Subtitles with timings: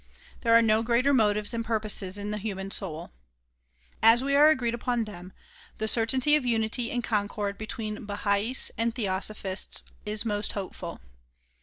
[0.41, 3.11] There are no greater motives and purposes in the human soul.
[4.01, 5.31] As we are agreed upon them,
[5.77, 11.01] the certainty of unity and concord between Bahais and Theosophists is most hopeful.